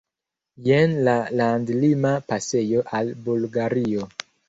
[0.67, 1.13] Jen la
[1.43, 4.13] landlima pasejo al Bulgario.